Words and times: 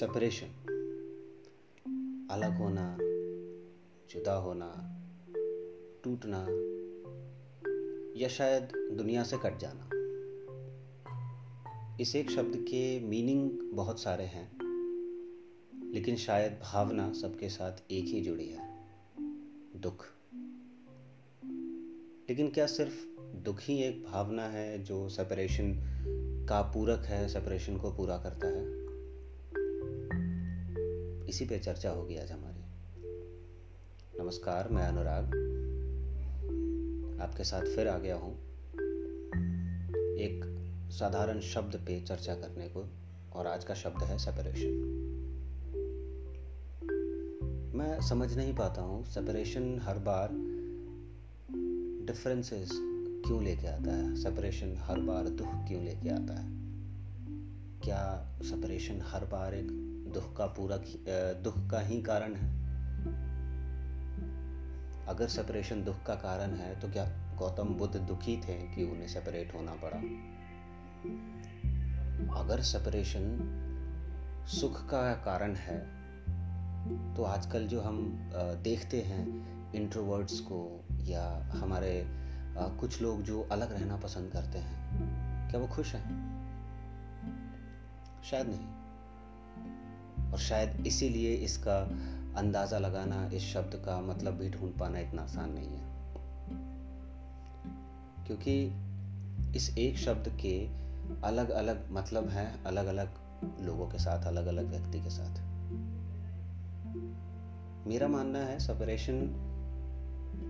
Separation 0.00 0.46
अलग 2.30 2.56
होना, 2.56 2.98
जुदा 4.10 4.34
होना, 4.34 5.00
टूटना, 6.04 6.46
या 8.20 8.28
शायद 8.28 8.62
दुनिया 8.92 9.22
से 9.22 9.36
कट 9.36 9.58
जाना। 9.58 9.88
इस 12.00 12.16
एक 12.16 12.30
शब्द 12.30 12.56
के 12.56 13.00
मीनिंग 13.00 13.50
बहुत 13.72 14.00
सारे 14.00 14.24
हैं, 14.24 14.58
लेकिन 15.94 16.16
शायद 16.16 16.60
भावना 16.62 17.12
सबके 17.12 17.48
साथ 17.48 17.72
एक 17.90 18.04
ही 18.04 18.20
जुड़ी 18.20 18.48
है, 18.48 18.86
दुख। 19.76 20.06
लेकिन 22.30 22.50
क्या 22.50 22.66
सिर्फ़ 22.66 23.20
दुख 23.20 23.60
ही 23.60 23.82
एक 23.82 24.04
भावना 24.04 24.42
है 24.42 24.82
जो 24.82 25.08
सेपरेशन 25.08 25.74
का 26.48 26.62
पूरक 26.62 27.00
है 27.00 27.28
सेपरेशन 27.28 27.76
को 27.76 27.92
पूरा 27.92 28.18
करता 28.18 28.46
है? 28.46 28.87
इसी 31.28 31.44
पे 31.44 31.58
चर्चा 31.58 31.90
होगी 31.90 32.16
आज 32.16 32.32
हमारी। 32.32 32.62
नमस्कार, 34.22 34.68
मैं 34.68 34.82
अनुराग। 34.82 35.24
आपके 37.20 37.44
साथ 37.44 37.62
फिर 37.62 37.88
आ 37.88 37.98
गया 37.98 38.16
हूँ 38.16 38.34
एक 40.16 40.40
साधारण 40.90 41.40
शब्द 41.40 41.76
पे 41.76 42.00
चर्चा 42.00 42.34
करने 42.34 42.68
को, 42.68 42.88
और 43.32 43.46
आज 43.46 43.64
का 43.64 43.74
शब्द 43.74 44.02
है 44.02 44.18
सेपरेशन 44.18 44.70
मैं 47.74 48.00
समझ 48.08 48.36
नहीं 48.36 48.54
पाता 48.54 48.82
हूँ 48.82 49.04
सेपरेशन 49.04 49.80
हर 49.82 49.98
बार 49.98 50.28
डिफरेंसेस 52.06 52.70
क्यों 53.26 53.44
लेके 53.44 53.66
आता 53.66 53.96
है? 53.96 54.16
सेपरेशन 54.16 54.74
हर 54.78 55.00
बार 55.00 55.28
दुख 55.28 55.48
क्यों 55.48 55.84
लेके 55.84 56.08
आता 56.08 56.40
है? 56.40 56.48
क्या 57.80 58.32
सेपरेशन 58.42 59.00
हर 59.02 59.24
बार 59.24 59.54
एक 59.54 59.87
दुख 60.18 60.36
का 60.36 60.46
पूरा 60.58 60.76
दुख 61.42 61.58
का 61.70 61.80
ही 61.80 62.00
कारण 62.02 62.34
है। 62.34 62.56
अगर 65.06 65.28
सेपरेशन 65.28 65.82
दुख 65.84 66.02
का 66.02 66.14
कारण 66.14 66.54
है 66.54 66.78
तो 66.80 66.88
क्या 66.88 67.04
गौतम 67.38 67.68
बुद्ध 67.74 67.96
दुखी 67.98 68.36
थे 68.38 68.54
कि 68.68 68.84
उन्हें 68.84 69.08
सेपरेट 69.08 69.54
होना 69.54 69.74
पड़ा? 69.74 69.98
अगर 72.34 72.60
सेपरेशन 72.62 73.24
सुख 74.50 74.80
का 74.86 75.00
कारण 75.24 75.54
है 75.56 75.78
तो 77.14 77.24
आजकल 77.24 77.66
जो 77.66 77.80
हम 77.80 77.98
देखते 78.62 79.00
हैं 79.02 79.24
इंट्रोवर्ड्स 79.74 80.40
को 80.40 80.58
या 81.04 81.24
हमारे 81.52 81.92
कुछ 82.80 83.00
लोग 83.02 83.22
जो 83.22 83.42
अलग 83.52 83.72
रहना 83.72 83.96
पसंद 83.96 84.32
करते 84.32 84.58
हैं, 84.58 85.50
क्या 85.50 85.60
वो 85.60 85.66
खुश 85.66 85.94
हैं? 85.94 86.06
शायद 88.24 88.46
नहीं। 88.46 88.66
और 90.32 90.38
शायद 90.38 90.86
इसीलिए 90.86 91.34
इसका 91.34 91.80
अंदाज़ा 92.36 92.78
लगाना, 92.78 93.30
इस 93.34 93.42
शब्द 93.42 93.74
का 93.74 94.00
मतलब 94.00 94.34
भी 94.34 94.50
ढूंढ 94.50 94.78
पाना 94.78 94.98
इतना 94.98 95.22
आसान 95.22 95.50
नहीं 95.52 95.68
है। 95.68 95.96
क्योंकि 98.26 98.72
इस 99.56 99.78
एक 99.78 99.98
शब्द 99.98 100.28
के 100.40 100.68
अलग 101.24 101.50
अलग 101.50 101.88
मतलब 101.90 102.28
हैं 102.28 102.64
अलग 102.64 102.86
अलग 102.86 103.08
लोगों 103.60 103.86
के 103.88 103.98
साथ 103.98 104.26
अलग 104.26 104.46
अलग 104.46 104.70
व्यक्ति 104.70 105.00
के 105.00 105.10
साथ। 105.10 105.40
मेरा 107.86 108.08
मानना 108.08 108.38
है 108.38 108.58
सेपरेशन 108.58 109.20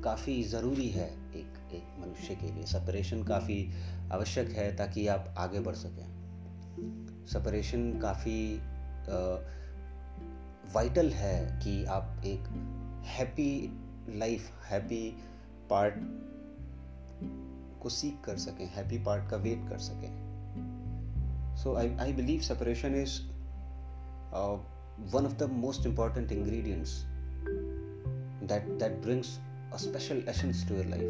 काफ़ी 0.05 0.43
ज़रूरी 0.43 0.89
है 0.89 1.09
एक 1.13 1.75
एक 1.75 1.85
मनुष्य 1.99 2.35
के 2.35 2.53
लिए। 2.53 2.65
सेपरेशन 2.65 3.23
काफ़ी 3.23 3.71
आवश्यक 4.13 4.49
है 4.49 4.77
ताकि 4.77 5.07
आप 5.07 5.35
आगे 5.39 5.61
बढ़ 5.61 5.75
सकें। 5.75 7.27
सेपरेशन 7.27 7.99
काफ़ी 7.99 8.61
वाइटल 10.75 11.11
है 11.11 11.61
कि 11.61 11.85
आप 11.85 12.23
एक 12.27 12.49
हैप्पी 13.07 13.53
लाइफ 14.19 14.51
हैप्पी 14.65 15.17
पार्ट 15.71 15.95
को 17.83 17.89
सीख 17.89 18.21
कर 18.25 18.37
सकें 18.37 18.67
हैप्पी 18.67 18.99
पार्ट 18.99 19.31
का 19.31 19.37
वेट 19.37 19.69
कर 19.69 19.79
सकें। 19.79 20.11
So 21.57 21.75
I 21.75 21.95
I 22.01 22.13
believe 22.13 22.41
separation 22.41 22.95
is 22.95 23.21
one 25.15 25.27
of 25.27 25.35
the 25.35 25.49
most 25.53 25.87
important 25.87 26.33
ingredients 26.33 27.03
that 28.43 28.69
that 28.81 29.01
brings 29.03 29.39
a 29.75 29.77
special 29.77 30.23
essence 30.29 30.69
to 30.69 30.75
your 30.75 30.87
life 30.87 31.09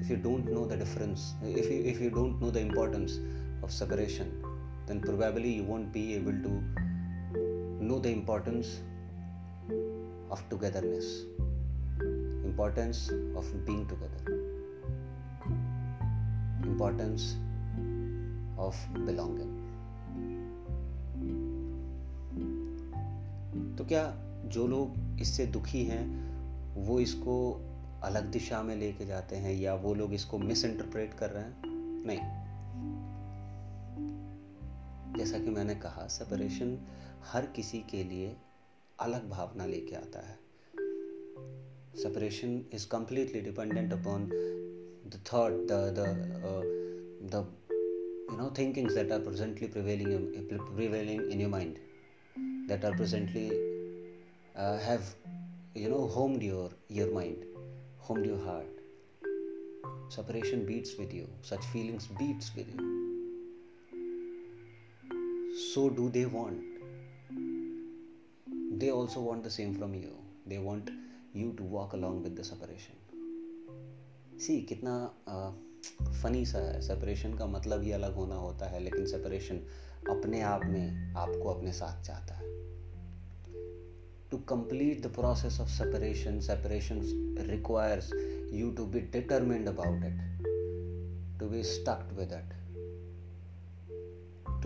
if 0.00 0.12
you 0.12 0.16
don't 0.22 0.50
know 0.50 0.64
the 0.66 0.78
difference 0.78 1.34
if 1.44 1.72
you 1.72 1.78
if 1.82 2.02
you 2.02 2.10
don't 2.10 2.40
know 2.40 2.50
the 2.50 2.56
importance 2.56 3.18
of 3.64 3.70
separation 3.70 4.32
then 4.88 5.00
probably 5.00 5.54
you 5.54 5.64
won't 5.64 5.88
be 5.88 6.12
able 6.12 6.38
to 6.38 6.50
know 7.84 7.98
the 7.98 8.10
importance 8.10 8.68
of 10.30 10.42
togetherness 10.50 11.08
importance 12.44 13.10
of 13.36 13.50
being 13.66 13.86
together 13.86 14.38
importance 16.64 17.26
of 18.58 18.74
belonging 19.06 19.52
तो 23.78 23.84
क्या 23.84 24.04
जो 24.54 24.66
लोग 24.66 25.20
इससे 25.20 25.46
दुखी 25.46 25.84
हैं 25.84 26.04
वो 26.86 26.98
इसको 27.00 27.36
अलग 28.04 28.30
दिशा 28.30 28.62
में 28.62 28.74
लेके 28.76 29.06
जाते 29.06 29.36
हैं 29.36 29.54
या 29.54 29.74
वो 29.84 29.94
लोग 29.94 30.14
इसको 30.14 30.38
मिस 30.38 30.64
इंटरप्रेट 30.64 31.14
कर 31.14 31.30
रहे 31.30 31.44
हैं 31.44 31.54
नहीं 32.06 32.18
जैसा 35.18 35.38
कि 35.38 35.50
मैंने 35.50 35.74
कहा 35.84 36.06
सेपरेशन 36.08 36.76
हर 37.32 37.46
किसी 37.46 37.78
के 37.90 38.04
लिए 38.04 38.36
अलग 39.00 39.28
भावना 39.30 39.66
लेके 39.66 39.96
आता 39.96 40.26
है। 40.26 40.38
Separation 42.02 42.64
is 42.74 42.86
completely 42.88 43.40
dependent 43.40 43.92
upon 43.92 44.26
the 45.06 45.20
thought 45.32 45.52
the 45.52 46.04
the 47.34 47.46
you 48.30 48.36
know 48.36 48.54
thinkings 48.58 48.94
that 48.94 49.12
are 49.12 49.20
presently 49.20 49.68
prevailing 49.68 50.28
prevailing 50.76 51.32
in 51.32 51.40
your 51.40 51.50
mind 51.50 51.78
that 52.68 52.84
are 52.84 52.96
presently 52.96 53.46
have 54.86 55.00
you 55.76 55.88
know 55.90 55.98
home 56.16 56.40
your 56.42 56.78
your 56.92 57.12
mind 57.14 57.44
home 58.08 58.22
door 58.22 58.44
heart 58.44 58.82
separation 60.14 60.66
beats 60.66 61.00
with 61.00 61.14
you 61.14 61.26
such 61.44 61.72
feelings 61.72 62.10
beats 62.12 62.56
with 62.56 62.68
you 62.68 62.92
so 65.64 65.88
do 65.88 66.08
they 66.08 66.24
want 66.24 66.73
they 68.84 68.90
also 68.90 69.20
want 69.20 69.42
the 69.42 69.50
same 69.50 69.74
from 69.74 69.94
you 69.94 70.14
they 70.46 70.58
want 70.58 70.90
you 71.32 71.52
to 71.58 71.62
walk 71.62 71.94
along 71.94 72.22
with 72.22 72.36
the 72.36 72.44
separation 72.44 73.00
सी 74.44 74.54
कितना 74.68 74.94
funny 76.22 76.44
सा 76.46 76.58
है 76.58 76.80
separation 76.82 77.34
का 77.38 77.46
मतलब 77.46 77.82
ही 77.82 77.92
अलग 77.92 78.14
होना 78.14 78.36
होता 78.36 78.68
है 78.70 78.80
लेकिन 78.84 79.06
सेपरेशन 79.06 79.60
अपने 80.10 80.40
आप 80.52 80.64
में 80.66 81.14
आपको 81.24 81.48
अपने 81.50 81.72
साथ 81.72 82.02
चाहता 82.06 82.34
है 82.34 82.52
to 84.32 84.40
complete 84.52 85.02
the 85.06 85.12
process 85.18 85.58
of 85.64 85.70
separation 85.74 86.40
separation 86.48 87.02
requires 87.50 88.08
you 88.60 88.72
to 88.80 88.86
be 88.96 89.02
determined 89.18 89.70
about 89.74 90.08
it 90.10 90.48
to 91.42 91.50
be 91.54 91.62
stuck 91.74 92.02
with 92.18 92.34
it 92.40 92.56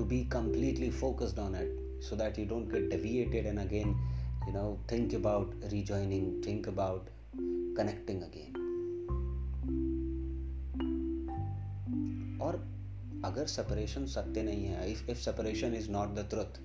to 0.01 0.09
be 0.15 0.25
completely 0.39 0.91
focused 1.03 1.45
on 1.47 1.61
it 1.65 1.88
so 2.01 2.17
that 2.17 2.39
you 2.39 2.47
don't 2.47 2.69
get 2.69 2.89
deviated 2.91 3.47
and 3.47 3.59
again, 3.59 3.97
you 4.47 4.53
know, 4.53 4.79
think 4.89 5.13
about 5.13 5.55
rejoining, 5.73 6.43
think 6.43 6.67
about 6.67 7.11
connecting 7.77 8.23
again. 8.23 8.55
और 12.43 12.57
अगर 13.25 13.47
separation 13.47 14.07
सत्य 14.07 14.43
नहीं 14.43 14.65
है 14.65 14.91
if 14.93 15.11
if 15.11 15.19
separation 15.19 15.75
is 15.75 15.91
not 15.91 16.09
the 16.09 16.27
truth 16.31 16.59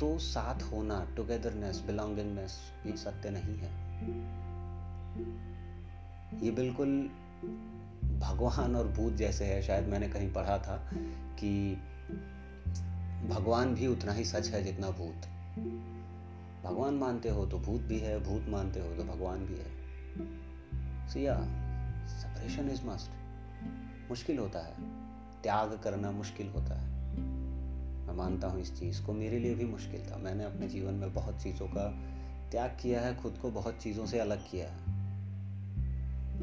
तो 0.00 0.18
साथ 0.18 0.62
होना 0.62 1.08
togetherness 1.16 1.82
belongingness 1.86 2.58
ये 2.86 2.96
सत्य 2.96 3.30
नहीं 3.30 3.56
है। 3.58 3.70
ये 6.44 6.50
बिल्कुल 6.50 6.88
भगवान 8.18 8.76
और 8.76 8.88
भूत 8.88 9.12
जैसे 9.12 9.44
है, 9.44 9.62
शायद 9.62 9.88
मैंने 9.88 10.08
कहीं 10.08 10.32
पढ़ा 10.32 10.58
था 10.58 10.76
कि 11.38 11.76
भगवान 13.28 13.74
भी 13.74 13.86
उतना 13.86 14.12
ही 14.12 14.24
सच 14.24 14.48
है 14.48 14.64
जितना 14.64 14.90
भूत। 14.90 15.26
भगवान 16.64 16.94
मानते 16.94 17.28
हो 17.28 17.46
तो 17.46 17.58
भूत 17.58 17.80
भी 17.80 17.98
है, 17.98 18.24
भूत 18.24 18.48
मानते 18.48 18.80
हो 18.80 18.96
तो 18.96 19.04
भगवान 19.04 19.38
भी 19.38 19.54
है। 19.54 19.82
सिया 21.08 21.34
सेपरेशन 22.06 22.70
इज़ 22.70 22.86
मस्ट 22.86 23.10
मुश्किल 24.10 24.38
होता 24.38 24.58
है। 24.58 24.74
त्याग 25.42 25.80
करना 25.84 26.10
मुश्किल 26.10 26.48
होता 26.48 26.80
है। 26.80 27.18
मैं 28.06 28.14
मानता 28.14 28.48
हूँ 28.48 28.60
इस 28.60 28.80
चीज़ 28.80 29.02
को। 29.02 29.12
मेरे 29.12 29.38
लिए 29.38 29.54
भी 29.54 29.64
मुश्किल 29.64 30.12
था। 30.12 30.16
मैंने 30.16 30.44
अपने 30.44 30.68
जीवन 30.68 30.94
में 30.94 31.14
बहुत 31.14 31.42
चीज़ों 31.42 31.68
का 31.68 32.04
त्याग 32.50 32.70
किया 32.70 33.00
है, 33.00 33.22
खुद 33.22 33.38
को 33.42 33.50
बहुत 33.50 33.78
चीज़ों 33.78 34.06
से 34.06 34.18
अलग 34.18 34.50
किया 34.50 34.70
है। 34.70 34.92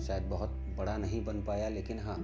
शायद 0.01 0.23
बहुत 0.23 0.49
बड़ा 0.49 0.97
नहीं 0.97 1.25
बन 1.25 1.43
पाया, 1.43 1.69
लेकिन 1.69 1.99
हाँ। 1.99 2.17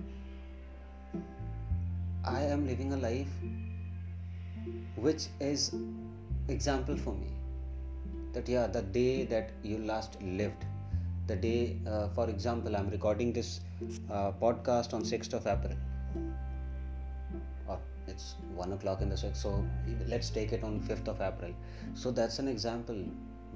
I 2.35 2.43
am 2.43 2.65
living 2.65 2.91
a 2.91 2.97
life 2.97 3.27
which 4.95 5.27
is 5.39 5.73
example 6.49 6.97
for 6.97 7.13
me 7.13 7.31
that 8.33 8.47
yeah 8.49 8.67
the 8.67 8.81
day 8.81 9.25
that 9.25 9.51
you 9.63 9.77
last 9.77 10.21
lived 10.21 10.65
the 11.27 11.35
day 11.35 11.77
uh, 11.87 12.07
for 12.09 12.29
example 12.29 12.75
i'm 12.75 12.89
recording 12.89 13.33
this 13.33 13.61
uh, 14.11 14.31
podcast 14.43 14.93
on 14.93 15.03
6th 15.03 15.33
of 15.33 15.47
april 15.47 15.77
or 17.67 17.79
it's 18.07 18.35
1 18.55 18.73
o'clock 18.73 19.01
in 19.01 19.09
the 19.09 19.15
6th 19.15 19.37
so 19.37 19.53
let's 20.07 20.29
take 20.29 20.51
it 20.51 20.63
on 20.63 20.79
5th 20.81 21.07
of 21.07 21.21
april 21.21 21.53
so 21.93 22.11
that's 22.11 22.39
an 22.39 22.47
example 22.47 23.05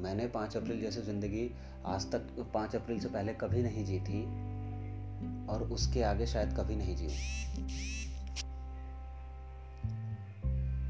मैंने 0.01 0.27
पाँच 0.33 0.55
अप्रैल 0.57 0.79
जैसे 0.81 1.01
ज़िंदगी 1.01 1.49
आज 1.85 2.05
तक 2.11 2.27
पाँच 2.53 2.75
अप्रैल 2.75 2.99
से 2.99 3.09
पहले 3.09 3.33
कभी 3.41 3.63
नहीं 3.63 3.83
जी 3.85 3.99
थी 4.09 4.21
और 5.51 5.63
उसके 5.71 6.03
आगे 6.03 6.25
शायद 6.25 6.53
कभी 6.57 6.75
नहीं 6.75 6.95
जी 6.95 7.09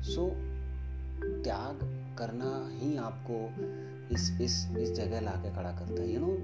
सो 0.10 0.30
त्याग 1.44 1.80
करना 2.18 2.70
ही 2.74 2.98
आपको 2.98 3.54
इस 4.16 4.32
इस 4.42 4.78
इस 4.78 4.92
जगह 4.92 5.22
ला 5.22 5.32
के 5.32 5.56
खड़ा 5.56 5.72
करता 5.72 6.02
है। 6.02 6.14
You 6.14 6.20
know 6.20 6.38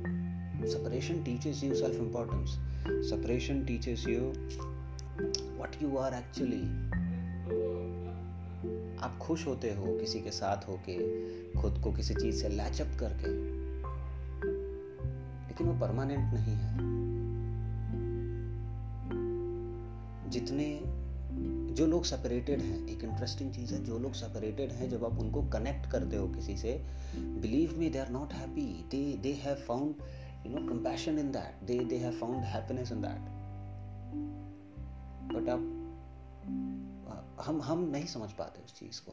separation 0.68 1.24
teaches 1.24 1.64
you 1.64 1.76
self 1.76 1.96
importance 1.96 2.50
separation 3.10 3.66
teaches 3.66 4.08
you 4.08 4.22
what 5.60 5.84
you 5.84 5.98
are 5.98 6.14
actually 6.14 6.86
आप 8.96 9.18
खुश 9.18 9.48
होते 9.48 9.74
हो 9.74 9.98
किसी 10.00 10.22
के 10.22 10.32
साथ 10.32 10.68
होके, 10.68 10.98
खुद 11.62 11.82
को 11.84 11.94
किसी 11.94 12.14
चीज़ 12.14 12.42
से 12.42 12.50
लैचअप 12.50 12.88
करके। 13.00 13.28
लेकिन 15.48 15.68
वो 15.68 15.80
परमानेंट 15.80 16.34
नहीं 16.34 16.56
है। 16.56 16.78
जितने 20.30 20.82
जो 21.75 21.86
लोग 21.86 22.04
सेपरेटेड 22.04 22.60
हैं, 22.60 22.88
एक 22.88 23.04
इंटरेस्टिंग 23.04 23.54
चीज़ 23.54 23.74
है, 23.74 23.83
जो 23.83 24.00
लोग 24.00 24.13
सेपरेटेड 24.13 24.72
हैं, 24.72 24.89
जब 24.89 25.06
आप 25.06 25.19
उनको 25.19 25.44
कनेक्ट 25.44 25.92
करते 25.92 26.16
हो 26.16 26.27
किसी 26.27 26.57
से 26.57 26.86
believe 27.16 27.80
me 27.80 27.89
they 27.89 28.00
are 28.00 28.10
not 28.10 28.33
happy 28.33 28.83
they 28.83 29.18
they 29.18 29.33
have 29.33 29.56
found 29.56 29.95
you 30.48 30.60
know 30.60 30.74
compassion 30.74 31.19
in 31.19 31.31
that 31.31 31.68
they 31.68 31.80
they 31.80 31.98
have 31.98 32.13
found 32.13 32.36
happiness 32.36 32.92
in 32.92 33.01
that 33.01 33.36
but 35.33 35.50
आप, 35.50 35.72
हम 37.45 37.62
हम 37.62 37.83
नहीं 37.89 38.06
समझ 38.06 38.31
पाते 38.31 38.62
उस 38.66 38.80
चीज़ 38.80 39.01
को। 39.10 39.12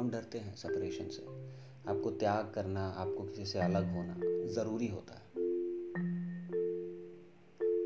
हम 0.00 0.10
डरते 0.10 0.38
हैं 0.38 0.54
सेपरेशन 0.54 1.08
से। 1.08 1.22
आपको 1.90 2.10
त्याग 2.10 2.52
करना, 2.54 2.88
आपको 2.88 3.24
किसी 3.24 3.46
से 3.46 3.58
अलग 3.58 3.94
होना 3.94 4.16
ज़रूरी 4.52 4.88
होता 4.88 5.14
है। 5.14 5.30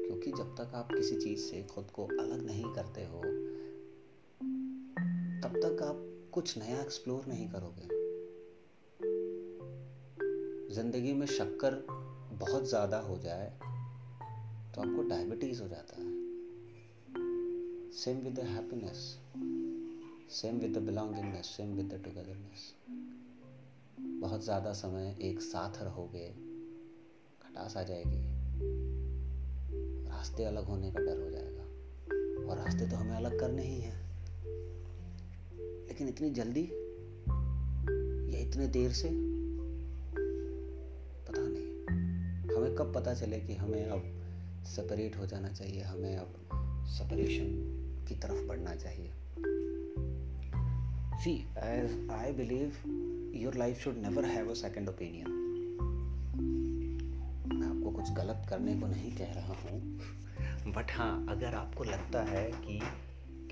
क्योंकि 0.07 0.31
जब 0.31 0.55
तक 0.55 0.73
आप 0.75 0.89
किसी 0.93 1.17
चीज़ 1.17 1.41
से 1.41 1.63
खुद 1.63 1.85
को 1.85 2.05
अलग 2.05 2.47
नहीं 2.47 2.65
करते 2.65 3.01
हो 3.01 3.23
तब 5.45 5.57
तक 5.57 5.83
आप 5.83 5.97
कुछ 6.33 6.57
नया 6.59 6.81
एक्सप्लोर 6.81 7.25
नहीं 7.29 7.49
करोगे। 7.49 7.89
ज़िंदगी 10.75 11.13
में 11.13 11.27
शक्कर 11.27 11.75
बहुत 12.33 12.69
ज़्यादा 12.69 12.99
हो 12.99 13.17
जाए 13.19 13.49
तो 14.75 14.81
आपको 14.81 15.03
डायबिटीज़ 15.03 15.61
हो 15.63 15.69
जाता 15.69 15.97
है। 15.97 16.07
Same 17.93 18.21
with 18.21 18.35
the 18.35 18.45
happiness 18.45 19.03
same 20.33 20.59
with 20.59 20.77
the 20.79 20.83
belongingness 20.83 21.47
same 21.47 21.75
with 21.75 21.93
the 21.93 22.01
togetherness 22.05 22.73
बहुत 24.21 24.45
ज़्यादा 24.45 24.73
समय 24.73 25.17
एक 25.23 25.41
साथ 25.41 25.83
रहोगे, 25.83 26.29
खटास 27.43 27.77
आ 27.77 27.83
जाएगी। 27.83 28.23
रास्ते 30.09 30.45
अलग 30.45 30.65
होने 30.65 30.91
का 30.91 31.01
डर 31.01 31.23
हो 31.23 31.31
जाएगा। 31.31 32.49
और 32.49 32.57
रास्ते 32.59 32.89
तो 32.89 32.97
हमें 32.97 33.17
अलग 33.17 33.39
करने 33.41 33.63
ही 33.63 33.81
हैं। 33.81 34.04
लेकिन 35.95 36.09
इतनी 36.09 36.31
जल्दी? 36.31 36.63
या 38.35 38.49
इतने 38.49 38.67
देर 38.67 38.93
से? 38.93 39.09
पता 41.29 41.43
नहीं। 41.43 41.67
हमें 42.57 42.75
कब 42.75 42.93
पता 42.95 43.15
चले 43.15 43.41
कि 43.41 43.55
हमें 43.55 43.87
अब 43.87 44.03
सेपरेट 44.65 45.19
हो 45.19 45.27
जाना 45.27 45.49
चाहिए 45.49 45.83
हमें 45.83 46.17
अब 46.17 46.35
सेपरेशन 46.87 47.47
की 48.09 48.15
तरफ़ 48.15 48.47
बढ़ना 48.47 48.75
चाहिए? 48.75 49.13
See, 51.25 51.39
as 51.59 51.93
I 52.11 52.39
believe, 52.41 52.73
your 53.45 53.61
life 53.63 53.85
should 53.85 54.09
never 54.09 54.35
have 54.37 54.51
a 54.51 54.63
second 54.65 54.95
opinion. 54.97 55.29
मैं 57.53 57.77
आपको 57.77 57.91
कुछ 57.91 58.13
गलत 58.13 58.47
करने 58.49 58.81
को 58.81 58.87
नहीं 58.87 59.17
कह 59.17 59.33
रहा 59.33 59.55
हूँ 59.55 60.01
बट 60.75 60.93
हाँ 60.93 61.27
अगर 61.29 61.55
आपको 61.55 61.85
लगता 61.85 62.23
है 62.23 62.51
कि 62.51 62.83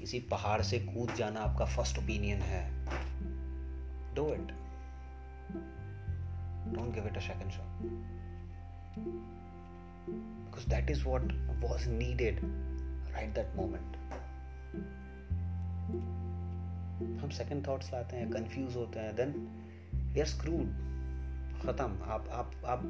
किसी 0.03 0.21
पहाड़ 0.31 0.61
से 0.63 0.79
कूद 0.79 1.15
जाना 1.15 1.41
आपका 1.41 1.65
फ़र्स्ट 1.65 1.99
ओपिनियन 1.99 2.41
है। 2.43 2.63
Do 4.15 4.27
it 4.35 4.53
don't 6.75 6.95
give 6.95 7.07
it 7.07 7.17
a 7.17 7.21
second 7.21 7.51
shot 7.51 7.71
because 10.45 10.65
that 10.71 10.91
is 10.91 11.03
what 11.03 11.23
was 11.61 11.85
needed 11.91 12.41
right 13.13 13.31
that 13.37 13.55
moment. 13.59 13.95
हम 17.23 17.31
सेकंड 17.33 17.67
थॉट्स 17.67 17.93
लाते 17.93 18.17
हैं 18.17 18.31
कंफ्यूज 18.31 18.77
होते 18.77 19.01
हैं 19.01 19.15
देन 19.17 19.33
वी 20.13 20.21
आर 20.21 20.27
स्क्रूड 20.27 20.67
ख़त्म. 21.63 22.03
आप 22.05 22.29
आप 22.33 22.53
आप, 22.65 22.85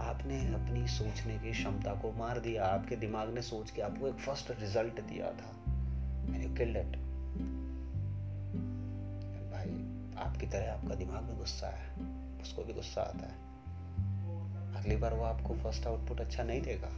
आपने 0.00 0.40
अपनी 0.54 0.86
सोचने 0.88 1.38
की 1.38 1.52
क्षमता 1.52 1.94
को 1.94 2.12
मार 2.12 2.40
दिया, 2.40 2.66
आपके 2.66 2.96
दिमाग 2.96 3.34
ने 3.34 3.42
सोच 3.42 3.70
के 3.70 3.82
आपको 3.82 4.08
एक 4.08 4.18
फ़र्स्ट 4.18 4.50
रिज़ल्ट 4.60 5.00
दिया 5.00 5.30
था। 5.32 5.54
यू 6.36 6.54
किल्ड 6.54 6.76
इट 6.76 6.96
भाई, 9.52 9.70
आपकी 10.18 10.46
तरह 10.46 10.72
आपका 10.72 10.94
दिमाग 10.94 11.22
में 11.22 11.36
गुस्सा 11.38 11.68
है, 11.68 11.90
उसको 12.42 12.64
भी 12.64 12.72
गुस्सा 12.72 13.02
आता 13.02 13.26
है। 13.26 13.46
अगली 14.74 14.96
बार 14.96 15.14
वो 15.14 15.24
आपको 15.24 15.54
फ़र्स्ट 15.54 15.86
आउटपुट 15.86 16.20
अच्छा 16.20 16.42
नहीं 16.42 16.62
देगा 16.62 16.90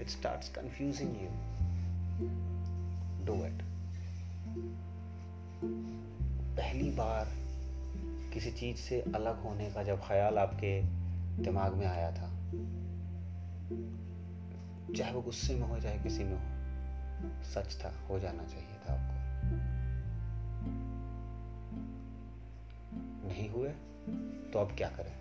it 0.00 0.08
starts 0.08 0.48
confusing 0.48 1.10
you 1.22 1.28
do 3.26 3.34
it 3.46 3.62
पहली 6.56 6.90
बार 6.90 7.28
किसी 8.34 8.50
चीज़ 8.50 8.76
से 8.76 9.00
अलग 9.14 9.42
होने 9.42 9.70
का 9.70 9.82
जब 9.82 10.00
ख्याल 10.00 10.38
आपके 10.38 10.80
दिमाग 11.42 11.74
में 11.74 11.86
आया 11.86 12.10
था, 12.10 12.28
चाहे 14.96 15.12
वो 15.12 15.22
गुस्से 15.22 15.54
में 15.54 15.66
हो, 15.68 15.80
चाहे 15.80 15.98
किसी 15.98 16.24
में 16.24 16.32
हो 16.32 16.49
सच 17.24 17.84
था, 17.84 17.92
हो 18.08 18.18
जाना 18.18 18.44
चाहिए 18.44 18.78
था 18.88 18.92
आपको। 18.92 19.20
नहीं 23.28 23.50
हुए 23.50 23.68
तो 24.52 24.58
अब 24.58 24.76
क्या 24.76 24.88
करें? 24.88 25.12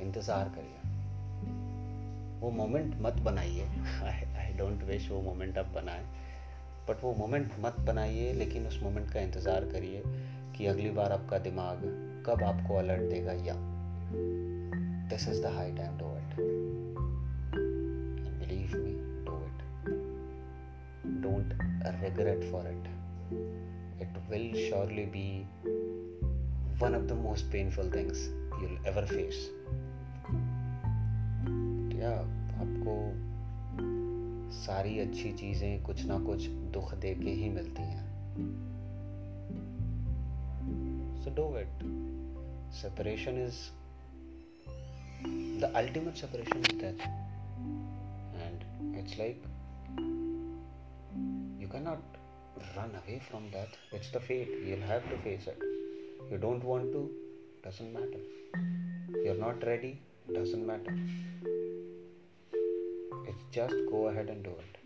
इंतज़ार 0.00 0.48
करिए। 0.48 0.74
वो 2.40 2.50
मोमेंट 2.50 2.94
मत 3.00 3.12
बनाइए। 3.12 3.64
आई 4.36 4.52
डोंट 4.52 4.82
विश 4.82 5.10
वो 5.10 5.20
मोमेंट 5.22 5.58
आप 5.58 5.66
बनाए। 5.66 6.04
बट 6.88 7.04
वो 7.04 7.14
मोमेंट 7.14 7.52
मत 7.58 7.76
बनाइए, 7.80 8.32
लेकिन 8.32 8.66
उस 8.66 8.82
मोमेंट 8.82 9.12
का 9.12 9.20
इंतज़ार 9.20 9.64
करिए 9.64 10.02
कि 10.56 10.66
अगली 10.66 10.90
बार 10.90 11.12
आपका 11.12 11.38
दिमाग 11.38 11.82
कब 12.26 12.42
आपको 12.42 12.76
अलर्ट 12.76 13.00
देगा, 13.00 13.32
या। 13.32 13.54
This 15.08 15.28
is 15.28 15.42
the 15.42 15.46
high 15.46 15.72
time 15.72 15.97
regret 22.18 22.50
for 22.52 22.66
it 22.66 22.86
it 24.02 24.18
will 24.30 24.68
surely 24.68 25.04
be 25.06 25.28
one 26.80 26.94
of 26.94 27.02
the 27.02 27.12
most 27.12 27.46
painful 27.52 27.90
things 27.94 28.26
you'll 28.62 28.78
ever 28.86 29.06
face 29.06 29.50
या, 31.98 32.10
आपको 32.62 32.94
सारी 34.56 34.98
अच्छी 34.98 35.32
चीज़ें 35.32 35.82
कुछ 35.82 36.04
ना 36.06 36.18
कुछ 36.18 36.46
दुख 36.74 36.94
दे 36.94 37.14
के 37.14 37.30
ही 37.30 37.48
मिलती 37.48 37.82
हैं। 37.82 38.06
So 41.22 41.30
do 41.30 41.46
it 41.58 41.84
separation 42.72 43.42
is 43.44 43.60
the 45.60 45.72
ultimate 45.76 46.14
separation 46.14 46.58
is 46.58 46.80
that 46.80 47.00
and 48.42 48.96
it's 48.98 49.18
like 49.18 49.42
you 51.68 51.72
cannot 51.74 51.98
run 52.76 52.90
away 53.00 53.20
from 53.30 53.50
that. 53.50 53.68
It's 53.92 54.10
the 54.10 54.20
fate. 54.20 54.48
You'll 54.66 54.86
have 54.88 55.08
to 55.10 55.18
face 55.18 55.46
it. 55.46 55.58
You 56.30 56.38
don't 56.38 56.64
want 56.64 56.92
to, 56.92 57.10
doesn't 57.62 57.92
matter. 57.92 58.22
You're 59.24 59.34
not 59.34 59.66
ready, 59.66 60.00
doesn't 60.32 60.66
matter. 60.66 60.96
It's 63.26 63.42
just 63.52 63.74
go 63.90 64.06
ahead 64.08 64.30
and 64.30 64.42
do 64.42 64.50
it. 64.64 64.78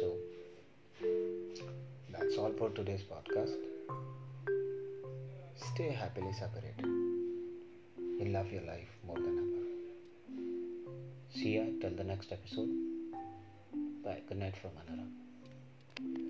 So, 0.00 0.16
that's 2.10 2.36
all 2.36 2.52
for 2.58 2.70
today's 2.70 3.02
podcast. 3.02 3.54
Stay 5.54 5.90
happily 5.90 6.32
separated. 6.32 6.86
You 8.18 8.26
love 8.32 8.50
your 8.52 8.62
life 8.62 8.88
more 9.06 9.16
than 9.16 9.38
ever. 9.38 9.49
See 11.34 11.56
ya 11.56 11.64
till 11.80 11.94
the 11.96 12.04
next 12.04 12.32
episode. 12.32 12.70
Bye. 14.04 14.22
Good 14.28 14.38
night 14.38 14.56
from 14.56 14.70
Anara. 14.80 16.29